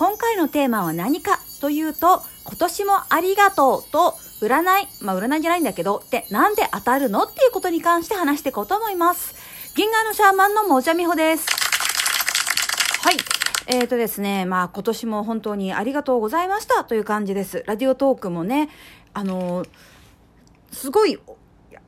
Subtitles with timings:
[0.00, 9.34] 今回のテーマは何かというと、今年もありがとうと、占い、まあ占いじゃないんだけど、ってなんで当たるのっていうことに関して話していこうと思います。
[9.76, 11.46] 銀河のシャーマンのもじゃみほです。
[13.02, 13.16] はい。
[13.66, 17.62] えーとですね、まあ今年も本当にありがとうございましたという感じです。
[17.66, 18.70] ラディオトークもね、
[19.12, 19.68] あのー、
[20.72, 21.18] すごい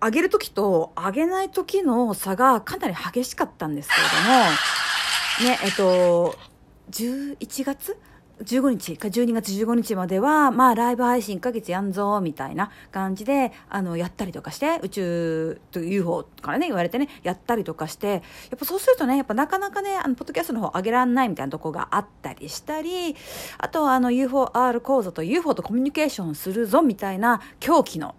[0.02, 6.51] 上げるときと上げないときの差がかなり激しかったんですけれども、ね、えっと、
[6.92, 7.98] 11月
[8.42, 23.16] 15日か12月15日までは、まあ、ライブ配信1ヶ月やんぞ、みたいな感じで、あの、やったりとかして、宇宙と UFO からね、言われてね、やったりとかして、やっぱそうするとね、やっぱなかなかね、あの、ポッドキャストの方上げらんないみたいなとこがあったりしたり、
[23.58, 28.14] あとあの、UFOR 講座と UFO とコミュニケーションするぞ、みたいな狂気の、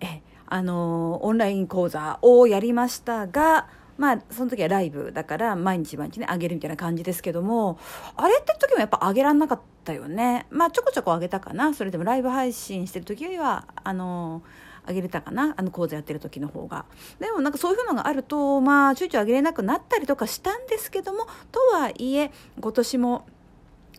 [0.00, 3.68] え、あの、オンライン講座をやりましたが、
[4.02, 7.78] まあその時はライブだから毎日毎日ねあげるみたいな感じですけども
[8.16, 10.48] あれって時もやっぱあげらんなかったよね。
[10.50, 11.72] まあちょこちょこあげたかな。
[11.72, 14.42] それでもライブ配信してる時よりはあの
[14.84, 15.54] あげれたかな。
[15.56, 16.84] あの講座やってる時の方が。
[17.20, 23.24] でもなんかそういうのがあるとまあちょいちょいあげれなくなったりとかしたんですけどもとはいえ今年も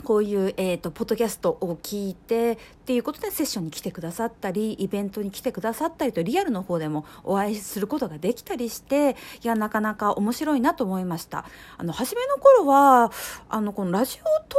[0.04, 11.46] こういう、えーと、ポッドキャストを聞いてっていうことでセッションに来てくださったりイベントに来てくださったりとリアルの方でもお会いすることができたりしていやなかなか面白いなと思いました。
[11.78, 13.12] あの初めの頃は
[13.50, 14.58] あのこのラジオト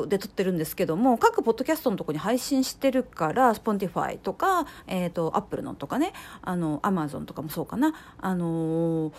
[0.00, 7.94] ークで撮ってるんですけども各ポッドキャストのとこに配信してるから Spotify とか、えーと、アップルのとかねあのアマゾンとかもそうかな。
[8.20, 9.12] あのー、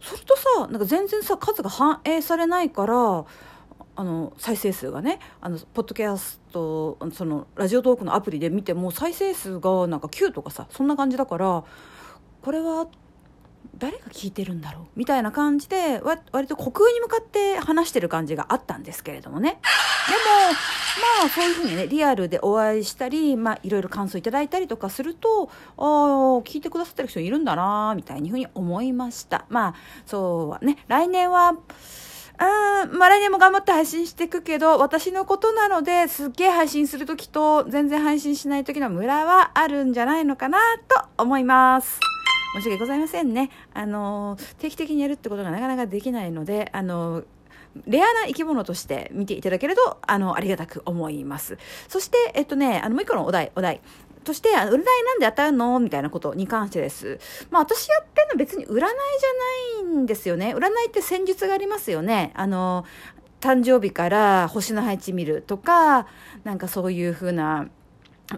[0.00, 3.24] それとさなんか全然さ数が反映されないから
[3.96, 11.64] あの再生数がねあのポッドキャストそのラジオトークのアプリで見ても再生数がなんか9とかさそんな感じだから
[12.42, 12.88] これは
[13.78, 14.84] 誰が聞いてるんだろう？
[14.94, 19.50] みたいな感じで割と虚空に向かって話してる感じがあったんですけれどもね。
[19.50, 19.60] でも
[21.22, 25.84] まあそういうふうにねリアルでお会いしたり、まあ、いろいろ感想いただいたりとかするとああ
[26.44, 29.46] 聞いてくださってる人いるんだなみたいにふうに思いました。
[29.48, 29.74] まあ
[30.06, 31.56] そうはね来年は
[32.38, 40.58] あまあ来年も頑張って配信していくけど、私のことなので、すっげえ配信するときと、全然配信しないときのムラはあるんじゃないのかな、
[40.88, 42.00] と思います。
[42.56, 43.50] 申し訳ございませんね。
[43.72, 47.24] あの、定期的にやるってことがなかなかできないので、あの、
[47.86, 51.58] レアな生き物として見ていただけると、あの、ありがたく思います。
[51.88, 53.80] そして、えっとね、あの、もう一個のお題、お題。
[54.24, 55.78] そして、占いなんで当たるの？
[55.80, 57.18] みたいなことに関してです。
[57.50, 60.54] まあ私やってるの別に占いじゃないんですよね。
[60.56, 62.32] 占いって戦術がありますよね。
[62.34, 62.84] あの、
[63.40, 66.06] 誕生日から星の配置見るとか、
[66.44, 67.68] なんかそういうふうな、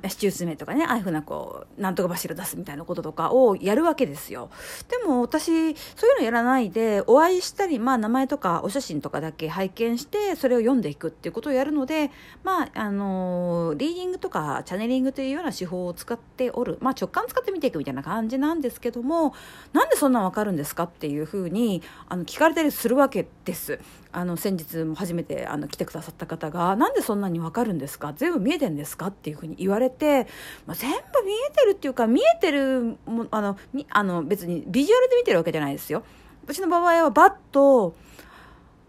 [0.08, 4.50] 市中数名とかね、ああいうふうなこう、なんとか柱出すみたいなこととかをやるわけですよ。
[4.88, 12.10] でも私、そういうのやらないで、お会いしたり、まあ名前とかお写真とかだけ拝見して、それを読んでいくっていうことをやるので、
[12.42, 19.34] まあ、あのリーディングとかチャネリングというような手法を使っておる、まあ直感使って見ていくみたいな感じなんですけども、
[19.72, 23.78] なんでそんなわかるんですかっていうふうに、あの、聞かれたりするわけです。
[24.16, 28.14] あの、先日も初めてあの来てくださった方が、なんでそんなに分かるんですか？
[28.16, 29.08] 全部見えてるんですか？
[29.08, 30.26] っていうふうに言われて、
[30.66, 33.58] まあ、全部見えてるっていうか、見えてるも、あの、
[33.90, 36.02] あの別にビジュアルで見てるわけじゃないですよ。
[36.44, 37.94] 私の場合はバッと、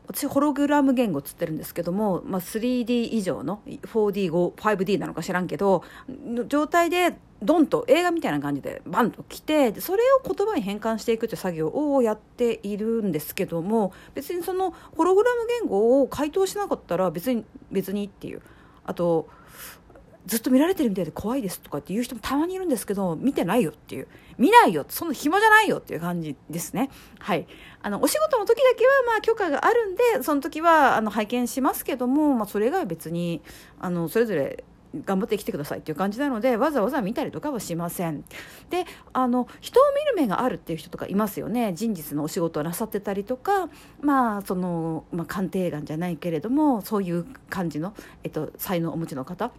[0.08, 5.84] 私ホログラム言語っつってるんですけども、まあ、3D 以上の 4D、5D なのか知らんけど、
[6.26, 18.42] の状態でドンと映画みたいな感じでバンと来てそれを言葉に変換していくという作業をやっているんですけども別にそのホログラム言語を回答しなかったら別に別にっていう。
[18.86, 19.28] あと
[20.28, 24.08] ずっと見られてるみたいで怖いですとかっていう人もたまにいるんですけど、見てないよっていう。
[24.38, 26.90] 見ないよそんな暇じゃないよっていう感じですね。
[27.18, 27.48] はい。
[27.82, 33.42] あの、お仕事の時だけはまあ許可があるんで、その時はあの拝見しますけども、まあそれ以外は別に、
[33.80, 34.64] あの、それぞれ
[35.06, 38.24] 頑張ってきてくださいっていう感じなのでわざわざ見たりとかはしません。
[38.70, 43.70] であの人を見る目があるっていう人とかいますよね人実のお仕事をなさってたりとか
[44.02, 47.94] まあその、まあ、鑑定眼じゃないけれどもそういう感じの、
[48.24, 49.52] えっと、才能をお持ちの方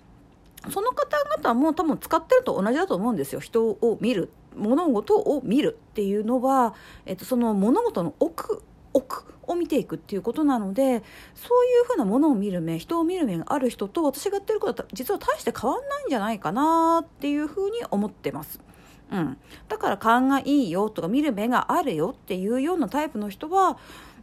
[0.70, 3.40] その方々も多分使ってると同じだと思うんですよ。
[3.40, 4.30] 人を見る。
[4.56, 6.74] 物事を見るっていうのは、
[7.06, 8.62] えっと、その物事の奥
[8.92, 11.02] 奥を見ていくっていうことなので
[11.34, 18.60] そういうふうなものを見る目人を見る目がある人と私がやってることは実は大して変わんないんじゃないかなっていうふうに思ってます。
[19.10, 19.38] うん、
[19.68, 23.78] だから勘がいいよとか見る目があるよっていうようなタイプの人は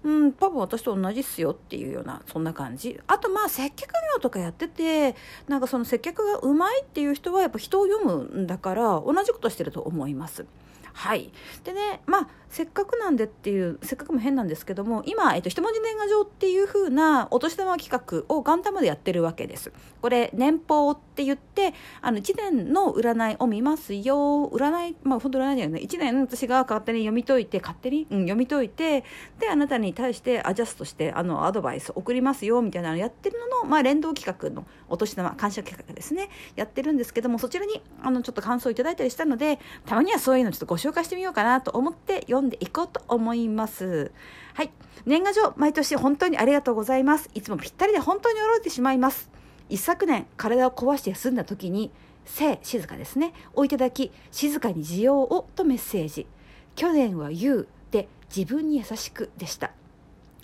[0.06, 5.16] うん、多分私と同じっすよっていうようなそんな感じあとまあ接客業とかやってて
[5.48, 10.46] なんかその接客がうまいっていう人はやっぱ人を読むんだから同じことしてると思います。
[10.94, 11.32] はい。
[11.66, 19.74] でね、まあ、せっかくなんでっていうせっかくも変なんですけども今、えっと、一文字年賀状っていう風なお年玉企画を元旦までやってるわけです。
[20.02, 24.50] これ年俸って言ってあの1年の占いを見ますよ。
[24.54, 25.82] 占いまあ本当占いだよね。
[25.82, 29.04] 1年私が勝手に読み解いて勝手に、うん、読み解いて
[29.38, 36.30] であなたに対してアジャストしてあのアドバイス送りますよみたいなのやってるのの、まあ、連動企画のお年玉感謝企画ですね。
[36.56, 44.12] やってるんですけどもそちらにあのちょっと感想をいただいたりしたのでたまにはそういうのちょっとご紹介してみようかなと思って読んでいこうと思います。
[44.54, 44.72] はい。
[45.06, 47.30] 年賀状毎年本当にありがとうございます。
[47.34, 49.30] いつもぴったりで本当に驚いてしまいます。
[49.70, 51.92] 一昨年体を壊して休んだ時に
[52.26, 56.28] 「静静かですね」をいただき「静かに需要を」とメッセージ。
[56.76, 59.72] 去年は「言う」で自分に優しくでした。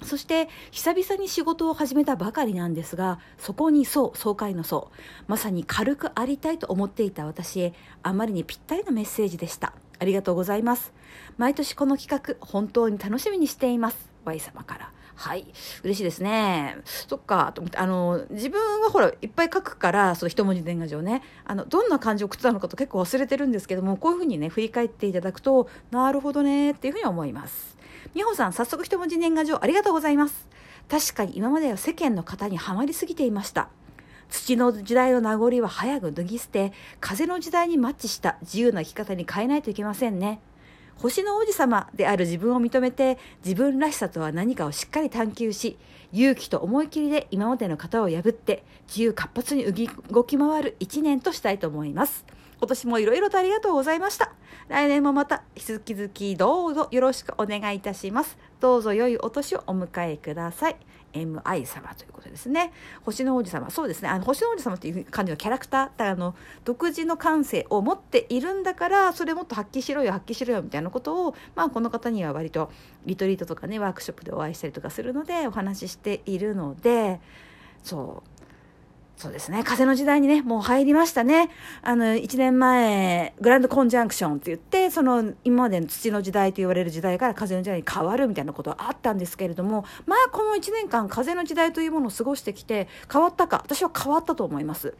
[0.03, 4.97] そして久々に仕事を始めたばかりなんですがそこにそう爽快のそう。
[5.27, 9.73] まさに軽くありたいと思っていた私へあまりにぴったりなメッセージでした。
[10.01, 10.91] ありがとうございます
[11.37, 15.45] 毎年この企画本当に楽しみにしています Y 様からはい。
[15.83, 16.77] 嬉しいですね。
[16.83, 27.77] そっか、と思って、あの、自分はほら、いっぱい書くから、その一文字年賀状ね、あの、どんな漢字を送ってたのかと結構忘れてるんですけども、こういうふうにね、振り返っていただくと、なるほどね、っていうふうに思います。
[28.15, 30.47] 美穂さん、早速一文字年賀状ありがとうございます。
[30.89, 33.69] 確かに今までは世間の方にはまりすぎていました。
[34.31, 40.41] 土の時代の名残は早く脱ぎ捨て、風の時代にマッチした自由な生き方に変えないといけませんね。
[40.95, 45.79] 星の王子様である自分を認めて自分らしさとは何かをしっかり探求し
[46.13, 52.23] 勇気と思い切りで今までの型を破って自由活発に動き回る一年としたいと思います。
[52.59, 54.31] 今年もいろいろとありがとうございました。
[54.67, 58.37] 来年もまた引き続きどうぞよろしくお願いいたします。
[58.59, 60.77] どうぞ良いお年をお迎えください。
[61.13, 62.71] MI 様ということですね。
[63.03, 63.69] 星の王子様。
[63.69, 64.09] そうですね。
[64.09, 66.35] あの、星の王子様っていう感じのキャラクター、あの、
[66.65, 72.71] 独自の感性を持っているんだから、それもっと発揮しろよ、発揮しろよ、みたいなことを、まあ、この方には割と、
[73.05, 77.19] リトリートとかね、ワークショップでお会いしたりとかするので、お話ししているので、
[77.83, 78.40] そう。
[79.21, 79.63] そうですね。
[79.63, 81.51] 風の時代にね、もう入りましたね。
[81.83, 94.95] あの、1年前、グランドコンジャンクションって言って、その、今までの土の時代と言われる時代から風の時代に変わるみたいなことはあったんですけれども、まあ、この1年間、風の時代というものを過ごしてきて、変わったか、私は変わったと思います。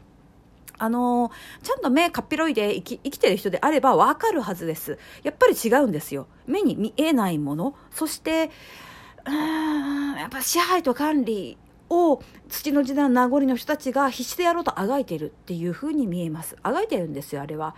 [0.78, 1.32] あの
[1.62, 4.98] ちゃんと目かっぴろいで生き生きてる人であればわかるはずです。
[5.22, 6.28] やっぱり違うんですよ。
[6.48, 7.76] 目に見えないもの。
[7.92, 8.50] そして、
[9.26, 11.58] うーん、やっぱ支配と管理
[11.92, 16.56] を土の時代の名残の人たちが必死でやろうとあがいているっていうふうに見えます。
[16.64, 17.76] あがいてるんですよあれは。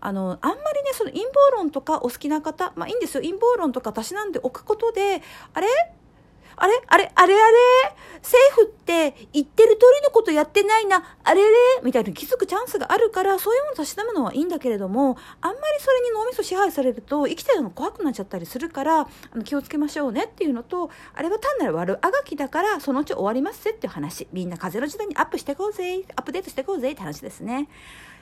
[0.00, 3.22] あのあんまりねその陰謀論とかお好きな方まあいいんですよ。
[3.22, 5.22] 陰謀論とかたしなんでおくことで
[5.52, 5.68] あれ？
[6.60, 6.74] あれ？
[6.86, 7.10] あれ？
[7.14, 7.56] あれあれ？
[8.22, 11.56] 政府って言ってる通りのことやってないな、あれれ？
[11.82, 20.24] みたいに気づくチャンスがあるから、そういうものをたしなむのはいいんだけれども、あんまりそれに脳みそ支配されると、生きてるの怖くなっちゃったりするから、あの気をつけましょうね。
[20.24, 24.28] っていうのと、あれは単なる悪あがきだから、そのうち終わりますぜっていう話。
[24.30, 27.68] みんな風の時代にアップしていこうぜ、アップデートしていこうぜって話ですね。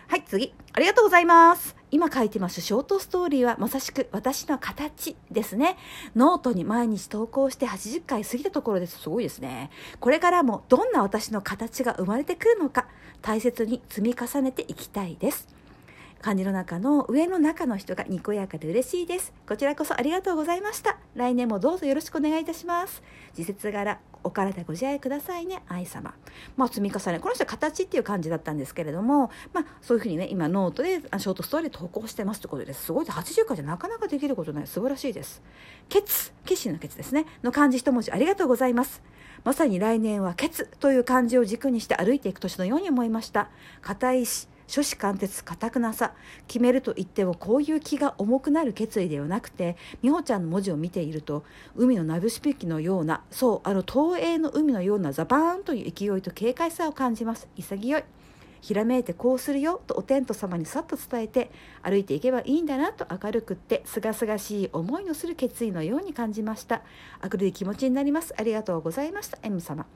[0.08, 0.54] はい、次。
[0.72, 1.76] ありがとうございます。
[1.90, 5.76] 今書いてますショートストーリーはまさしく私の形ですね。
[6.16, 9.00] ノートに毎日投稿して80回過ぎたところです。
[9.00, 9.68] すごいですね。
[10.00, 12.88] これからもどんな私の形が生まれてくるのか
[13.20, 15.46] 大切に積み重ねていきたいです。
[16.22, 19.34] 漢字の中の上の中の人がにこやかで嬉しいです。
[19.46, 20.96] こちらこそありがとうございました。
[21.16, 23.02] 来年もどうぞよろしくお願いいたします。
[23.36, 26.14] 時節柄、お体ご自愛くださいね、愛様。
[26.56, 27.20] まあ、積み重ね。
[27.20, 32.86] この人は形っていう感じだったんですけれども、まあ、そういうふうにね、今ノートでショートストーリー投稿してますということです。
[32.86, 34.66] すごいで、80回じゃなかなかできることない。
[34.66, 35.42] 素晴らしいです。
[35.88, 37.26] ケツ、決心のケツですね。
[37.42, 39.02] の漢字一文字ありがとうございます。
[39.44, 43.50] まさに来年はケツという漢字を軸にして歩いていく年のように思いました。
[43.82, 46.12] 硬いし、諸子貫徹固くなさ。
[46.46, 51.42] 決めると言ってもこういう気が重くなる決意ではなくて美穂ちゃんの文字を見ていると
[51.74, 57.48] 海のナブシピキのようなそうあの東映の海のようなザバーンという勢いと軽快さを感じます。
[57.56, 58.04] 潔い。
[58.60, 61.50] ひらめいてこうするよとお天道様にさっと伝えて
[61.82, 66.82] 歩いていけばいいんだなと明るくってすがすがしい思いのする決意のように感じました。
[67.22, 68.34] 明るい気持ちになります。
[68.36, 69.38] ありがとうございました。
[69.42, 69.86] M 様。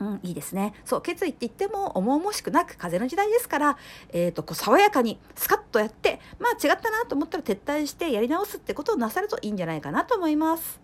[0.00, 0.74] うん、いいですね。
[0.84, 3.78] そう、決意って言っても重々しくなく風の時代ですから、
[4.12, 10.80] えっ、ー、と、こう爽やかにスカッとやって、まあ違ったなと思ったら撤退してやり直すってことをなさるといいんじゃないかなと思います。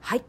[0.00, 0.24] はい。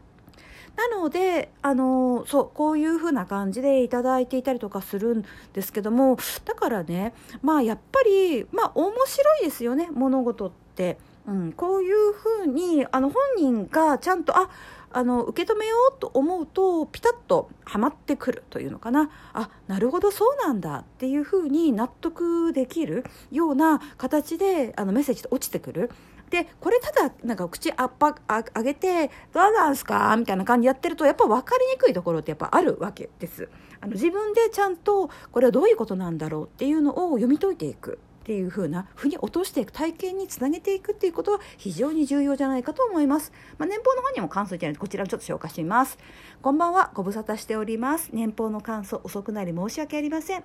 [0.76, 10.98] なので、あのそう、こういう風な感じでいただいていたりとかするんですけども、だからね、まあやっぱり、まあ面白いですよね、物事って。
[11.26, 14.48] うん、こういうふうにあの本人がちゃんとあ
[14.92, 25.90] あの受け止めようと思うとピタッとはまってくるというのかなあなるほどそうなんだっていうふうに納得できるような形であのメッセージで落ちてくる
[26.30, 33.48] でこれただなんか口あっぱあ上げて「どうなんすか?」みたいな感じやってるとやっぱ分かりにくいところってやっぱあるわけです。
[33.80, 37.98] あの自分でちゃんとこれはどういうことなんだろうっていうのを読み解いていく。
[38.28, 43.32] っていう風な腑に落としていく体験につなげていくっていうことは非常に重要じゃないかと思います。
[43.56, 45.96] まあ、年俸の方にも感想いただいてこちらをちょっと紹介してみます。
[46.42, 48.10] こんばんは、ご無沙汰しております。
[48.12, 50.44] 年俸の感想遅くなり申し訳ありません。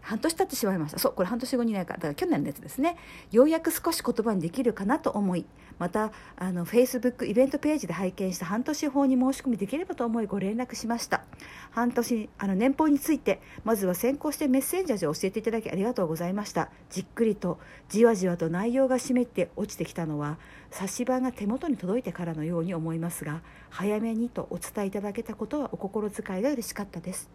[0.00, 0.98] 半年経ってしまいました。
[0.98, 1.94] そうこれ半年後にないか。
[1.94, 2.96] だから去年のやつですね。
[3.30, 5.44] ようやく少し言葉にできるかなと思い
[5.78, 11.24] またあの Facebook イベントページで拝見した半年法に申し込みできればと思いご連絡しました。
[11.70, 16.70] 半年あの年俸についてまずは先行してメッセンジャーで教えていただきありがとうございました。
[16.90, 20.38] じっくりとじわじわと内容が湿って落ちてきたのは
[20.70, 27.28] 冊子版が手元に届いてからのように思いますが早めにとお伝えいただけたことはお心遣いが嬉しかったです。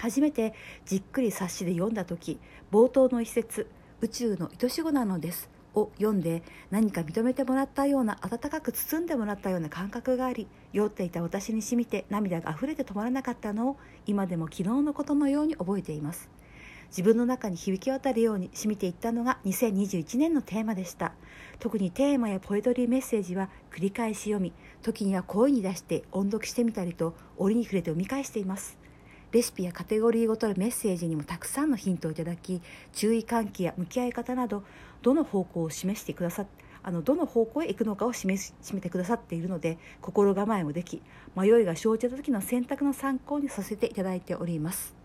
[0.00, 0.54] 初めて
[0.86, 2.38] じっくり冊子で読んだ時
[2.72, 3.68] 冒頭の一節
[4.00, 13.76] 「宇宙の愛し子なのです」を読んで何か認めてもらったような温かく包んでもらったような感覚があり酔っていた私にしみて涙が溢れて止まらなかったのを
[14.06, 16.30] 今でも昨日のことのように覚えています。
[16.88, 21.12] 自分の中に響き渡るように染みていったのが2021年のテーマでした。
[21.60, 24.52] 特にテーマやポエトリーメッセージは繰り返し読み
[24.82, 28.79] 時には声に出して音読してみたりと折に触れて読み返しています。
[29.32, 32.60] レシピやカテゴリーごとのメッセージにもたくさんのヒントをいただき
[32.92, 34.64] 注意喚起や向き合い方など
[35.02, 36.46] どの方向を示してくださ
[36.82, 41.00] あのどの方向へ行くのかを示し示めてくださっているので心構えもでき
[41.36, 44.99] 迷いが生じた時の選択の参考にさせていただいております。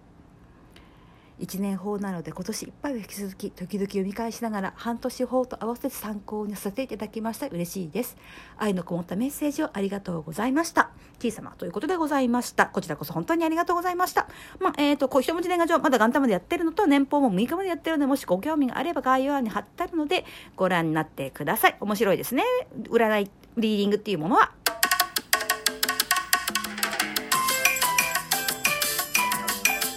[1.40, 7.48] 1年法なので今年いっぱいは引き続き時々読み返しながら半年法と合わせて参考にさせていただきました。
[7.48, 8.16] 嬉しいです。
[8.58, 10.92] 愛のこもったメッセージをありがとうございました。
[11.20, 12.68] T 様ということでございました。
[12.68, 14.28] こちらこそ本当にありがとうございました。
[14.60, 20.26] まあ、えっ、ー、とこう一文字年賀状まだ元旦までやってるのと年俸も6日までやってるのでもしご興味があれば概要欄に貼ってあるので
[20.56, 21.78] ご覧になってください。
[21.80, 22.44] 面白いですね。
[22.90, 24.52] 占いリーディングっていうものは。